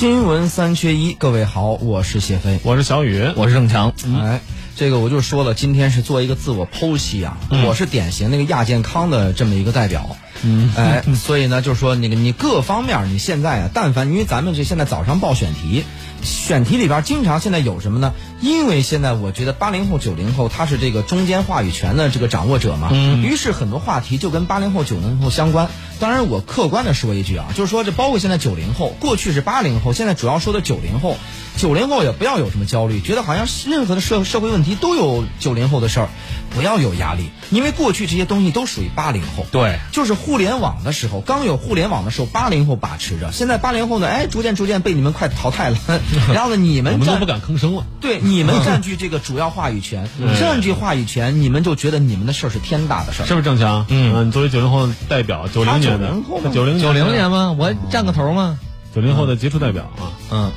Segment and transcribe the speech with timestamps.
[0.00, 3.92] 新闻三缺一，各位好，我是谢飞，我是小雨，我是郑强。
[4.18, 4.40] 哎，
[4.76, 7.36] 这个我就说了，今天是做一个自我剖析啊，
[7.66, 10.16] 我是典型那个亚健康的这么一个代表。
[10.42, 15.84] 嗯，哎，所以呢，就是说那个你各方面，你现在啊，但凡因为咱们这现在早上报选题，
[16.22, 18.14] 选题里边经常现在有什么呢？
[18.40, 25.68] 因为现在我觉得八零后、九零后他是这个中间话语权的这个掌握者嘛，嗯，于是很多话题就跟八零后、九零后相关。
[25.98, 31.18] 当然，我客观的说一句啊，就是说这包括现在九零后，过去是八零后，现在主要说的九零后。
[31.60, 36.08] 九零后也不要有什么焦虑，觉得好像任何的社社会问题都有九零后的事儿，
[36.54, 39.44] 不要有压力，因为过去这些东西都属于八零后。
[39.52, 43.30] 对，就是互联网的时候，刚有互联网的时候，八零后把持着。
[43.30, 45.76] 现在八零后呢，哎，逐渐逐渐被你们快淘汰了。
[46.32, 47.84] 然后呢，你们我们都不敢吭声了。
[48.00, 50.08] 对，你们占据这个主要话语权，
[50.40, 53.84] 占据话语权，你们就觉得你们的事儿是天大的事儿，是不是郑强？
[53.90, 56.14] 嗯，你作为九零后代表，九零年的
[56.54, 57.54] 九零九零年吗？
[57.58, 58.58] 我占个头吗？
[58.94, 60.52] 九零后的杰出代表啊，嗯。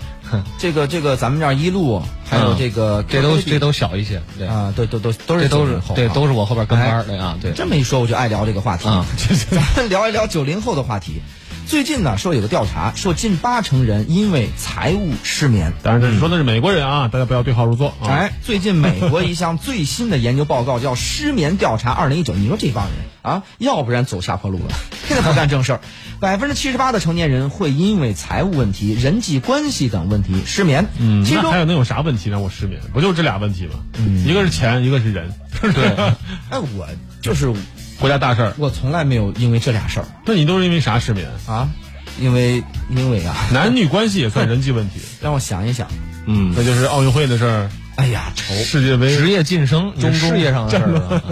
[0.58, 7.52] 这 个这个，咱们这儿一路还有这个，这都这都小一些，对啊，对，都都都是都是对，都是我后边跟班的啊，对。
[7.52, 9.04] 这么一说，我就爱聊这个话题啊，
[9.50, 11.20] 咱们聊一聊九零后的话题。
[11.66, 15.72] 最近呢，说有个调查，说近八成人因为财务失眠。
[15.84, 17.94] 当然，这说的是美国人啊，大家不要对号入座。
[18.02, 24.74] 哎，最近美国一项最新的研究报告叫《失眠调查二零一九》，你说这帮人啊，要不然走下坡路了，
[25.10, 25.80] 现在不干正事儿。
[26.20, 30.86] 百分之七十八的成年人会因为财务问题、人际关系等问题失眠。
[30.98, 32.80] 嗯，那还有能有啥问题让我失眠？
[32.92, 33.74] 不就这俩问题吗？
[33.98, 35.32] 嗯，一个是钱，一个是人。
[35.60, 35.88] 对，
[36.50, 36.86] 哎，我
[37.20, 37.52] 就是。
[37.98, 40.06] 国家大事儿，我从来没有因为这俩事儿。
[40.24, 41.68] 那你都是因为啥失眠啊？
[42.18, 45.00] 因为因为啊， 男女关系也算人际问题。
[45.20, 45.86] 让我想一想，
[46.26, 47.70] 嗯，那就是奥运会的事儿。
[47.96, 51.30] 哎呀，愁世界杯、职业晋升、中事业上的事儿。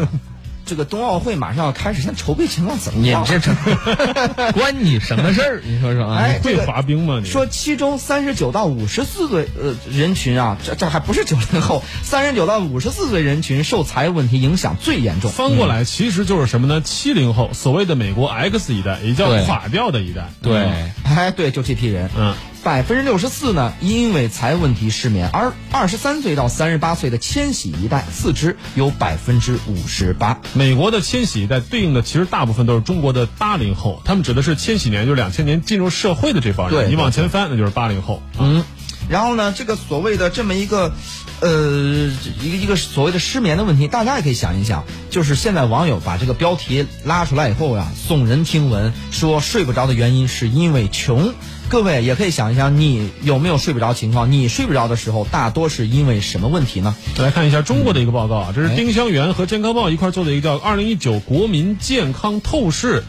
[0.68, 3.24] 这个冬奥会马上要开始，现在筹备情况怎么样？
[3.24, 3.52] 你这
[4.52, 5.62] 关你什么事儿？
[5.64, 6.18] 你说说啊？
[6.18, 7.20] 哎，会滑冰吗？
[7.22, 15.30] 你说其中三十九到五十四岁呃人群啊，这这还不是九零后，三十九到五十四岁人群受财务问题影响最严重。
[15.30, 16.82] 翻过来其实就是什么呢？
[16.82, 20.28] 七零后，所谓的美国 X 一代，也叫垮掉的一代。
[20.42, 20.68] 对，
[21.04, 22.10] 哎，对，就这批人。
[22.16, 22.34] 嗯。
[22.64, 30.38] 百分之六十四呢，因为财务问题失眠，而二十三岁到三十八岁的千禧一代，四肢有百分之五十八。
[30.54, 36.90] 美国的千禧一代对应的其实大部分都是中国的八零后，他们指的是千禧年，就是两千年进入社会的这帮人。
[36.90, 38.22] 你往前翻，那就是八零后。
[38.38, 38.64] 嗯，
[39.08, 40.92] 然后呢，这个所谓的这么一个，
[41.40, 42.10] 呃，
[42.42, 51.32] 一个一个所谓的失眠的问题，大家也可以想一想，就是现在网友把这个标题拉出来以后呀，耸人听闻，说睡不着的原因是因为穷。
[51.70, 54.32] 各位也可以想一想，你有没有睡不着情况？
[54.32, 56.96] 你睡不着的时候，大多是因为什么问题呢？
[57.18, 63.04] 来看一下中国的一个报告啊，这是丁香园和健康报一块做的一个叫《二零一九国民健康透视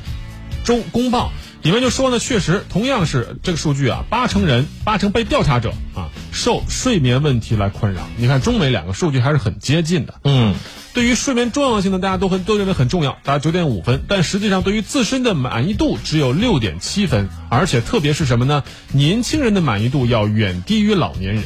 [0.65, 1.31] 中公报》，
[1.61, 8.07] 里面就说呢，确实同样是这个数据啊，八成人，八成被调查者啊，受睡眠问题来困扰。
[8.17, 10.55] 你看中美两个数据还是很接近的，嗯。
[10.91, 14.03] 对于睡眠重要性呢，大家都很都认为很重要，达九点五分。
[14.07, 18.63] 但实际上，对于自身的满意度只有六点七分，而且特别是什么呢？
[18.91, 21.43] 年轻人的满意度要远低于老年人。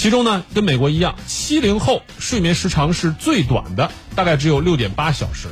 [0.00, 5.48] 其中呢，跟美国一样，七零后睡眠时长是最短的，大概只有六点八小时；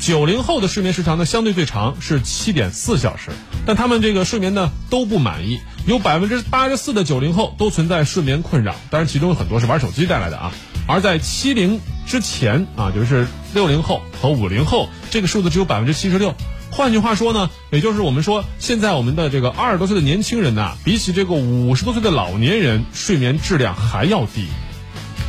[0.00, 3.30] 九零后的睡眠时长呢，相对最长是七点四小时。
[3.66, 10.50] 但他们这个睡眠呢都不满意，有百分之八十四的九零后都存在睡眠困扰，当然其中很多是玩手机带来的啊。
[10.86, 16.34] 而在七零之前啊，就是六零后和五零后，这个数字只有百分之七十六。
[16.70, 24.46] 换句话说呢，也就是我们说，现在我们的这个二十多岁的年轻人呐，比起这个五十多岁的老年人，睡眠质量还要低。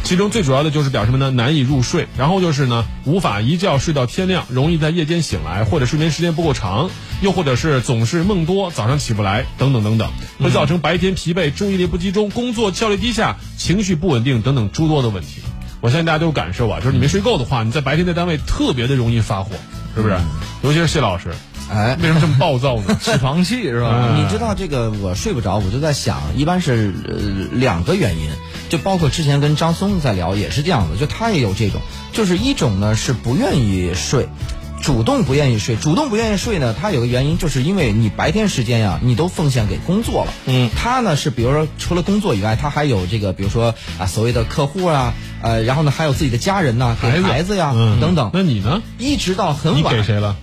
[0.04, 1.30] 其中最主要的就是表什么呢？
[1.32, 6.90] 难以入睡，然后就是呢，无法一觉睡到天亮，容易在夜间醒来，或者睡眠时间不够长，
[7.22, 15.42] 又或者是总是梦多，早上起不来，等等等等，会造成白天疲惫、注意力不集中、工作效率低下、情绪不稳定等等诸多的问题。
[15.82, 19.52] 我相信大家都有感受啊，就是你没睡够的话，你在白天在单位特别的容易发火，
[19.96, 20.18] 是不是？
[20.64, 21.30] 尤其是谢老师。
[21.74, 22.96] 哎，为什么这么暴躁呢？
[23.02, 24.14] 起床气是吧？
[24.18, 27.16] 你知道这个我睡不着，我就在想，一般是呃
[27.54, 28.30] 两个原因，
[28.68, 31.80] 就包括之前跟张松在聊也是这样的，就他也有这种，
[32.12, 34.28] 就是一种呢是不愿意睡，
[34.82, 48.30] 主动不愿意睡，主动不愿意睡呢，他有个原因就是因为你白天时间呀，你都奉献给工作了，嗯，他呢是比如说除了工作以外，他还有这个比如说啊所谓的客户啊，呃，然后呢还有自己的家人呐，给孩子呀等等。
[48.34, 48.82] 那你呢？
[48.98, 49.94] 一直到很晚。
[49.94, 50.36] 你给谁了？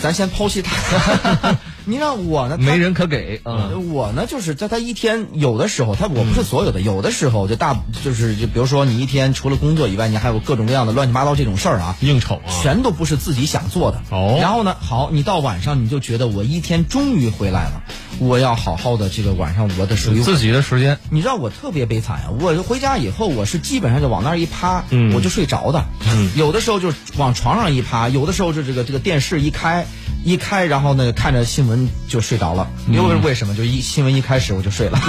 [0.00, 1.56] 咱先剖析他，
[1.88, 3.70] 你让我呢，没人可给啊。
[3.90, 14.02] 我呢，就是在他一天有的时候，他我不是所有的，有的时候就大就是就比如说你一天除了工作以外，你还有各种各样的乱七八糟这种事儿啊，应酬啊，全都不是自己想做的。
[14.10, 17.82] 哦然后呢，好，你到晚上你就觉得我一天终于回来了，
[18.18, 22.30] 我要好好的这个晚上我的属于自己的时间，你知道我特别悲惨啊！
[22.38, 25.84] 我回家以后，我是基本上就往那儿一趴，嗯我就睡着的。
[26.10, 29.86] 嗯有的时候就往床上一趴，有的时候就这个这个电视一开，
[30.28, 32.68] 一开，然后呢看着新闻就睡着了。
[32.90, 33.54] 因为为什么？
[33.56, 35.00] 就一新闻一开始我就睡了，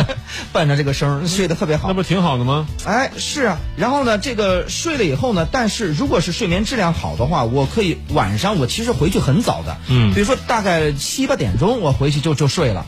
[0.52, 1.94] 伴着这个声儿睡得特别好那。
[1.94, 2.66] 不挺好的吗？
[2.84, 12.84] 哎，是啊，然后呢，这个睡了以后呢，但是如果是睡眠质量好的话，我可以晚上我其实回去很早的，嗯比如说大概七八点钟我回去就就睡了。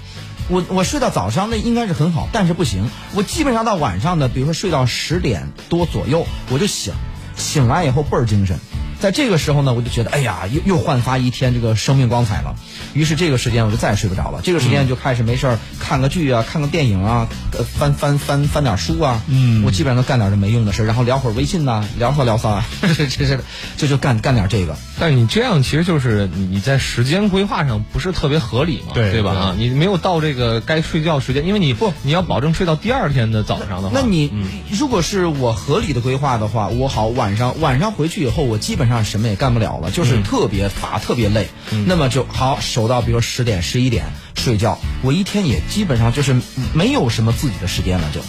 [0.50, 6.92] 我我睡到早上那应该是很好，但是不行，我基本上到晚上呢，比如说睡到十点多左右我就醒，
[7.36, 8.58] 醒来以后倍儿精神，
[9.00, 12.56] 在这个时候呢，我就觉得哎呀，又又焕发一天这个生命光彩了。
[12.94, 22.66] 于是这个时间我就再也睡不着了，这个时间就开始没事儿看个剧啊，看个电影啊，呃翻翻翻翻点书啊，嗯我基本上都干点这没用的事儿，然后聊会儿微信呐、聊骚聊骚啊，
[22.96, 23.38] 这这这
[23.76, 24.76] 这就干干点这个。
[24.98, 29.32] 但是你这样其实就是你你在时间规划上不是特别合理嘛，对对吧？
[29.32, 41.48] 啊，你没有到这个该睡觉时间，因为你不你要保证睡到第二天的早上的话，那你、嗯如果是我合理的规划的话，我好晚上晚上回去以后，我基本上什么也干不了了，嗯就是特别乏、特别累。
[41.86, 46.36] 那么就好守到比如十点十一点睡觉，我一天也基本上就是
[46.72, 48.20] 没有什么自己的时间了，就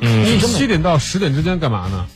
[0.00, 2.06] 嗯七点到十点之间干嘛呢？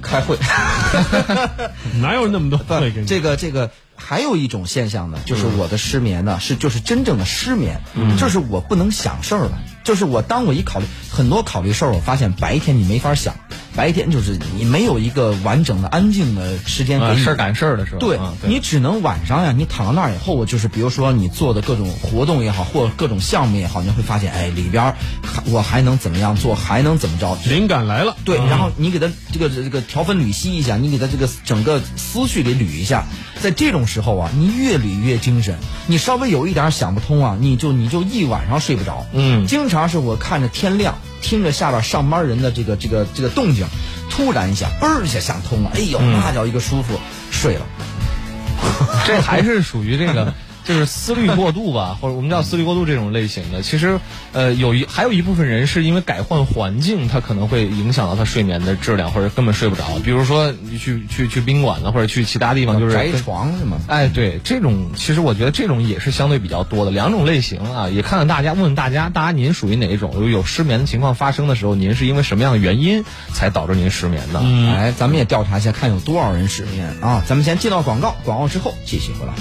[0.00, 0.38] 开会。
[2.00, 2.90] 哪有那么多会？
[3.04, 7.80] 这个这个还有一种现象呢，就是我的失眠呢，是就是真正的失眠，
[8.18, 9.58] 就是我不能想事儿了。
[9.84, 13.34] 就是我当我一考虑很多考虑事儿，我发现白天你没法想，
[13.78, 17.12] 白天就是你没有一个完整的安静的时间给你。
[17.12, 24.96] 啊事儿赶事儿的时候，对啊你只能晚上呀，你躺到那儿以后，就是比如说你做的各种活动也好，或各种项目也好，你会发现，哎，里边儿
[25.46, 27.38] 我还能怎么样做，还能怎么着？
[27.48, 33.06] 灵感来了，对，嗯然后你给他这个这个条分缕析一下，你给他这个整个思绪给捋一下，
[33.40, 35.56] 在这种时候啊，你越捋越精神。
[35.86, 39.06] 你稍微有一点想不通啊，你就你就一晚上睡不着。
[39.12, 43.66] 嗯经常是我看着天亮，听着下边上班人的这个这个这个动静，
[44.10, 46.98] 突然一下嘣一下想通了，哎呦，那叫一个舒服，
[47.30, 47.66] 睡了。
[49.06, 50.34] 这还是属于这个。
[50.68, 53.62] 就是思虑过度吧，或者我们叫思虑过度这种类型的。
[53.62, 53.98] 其实，
[54.32, 59.84] 呃，有一还有一部分人是因为改换环境，他可能会影响到他睡眠的质量，或者根本睡不着。
[60.04, 63.78] 比如说，你去去去宾馆了，或者去其他地方，就是宅床是吗？
[63.86, 70.12] 哎，对，这种其实我觉得这种也是相对比较多的两种类型啊，也看看大家，问问大家，大家您属于哪一种？
[70.18, 74.40] 有有失眠的情况发生的时候，您是因为什么样的原因才导致您失眠的？
[74.40, 77.22] 哎，咱们也调查一下，看有多少人失眠啊？
[77.26, 79.32] 咱们先进到广告，广告之后继续回来。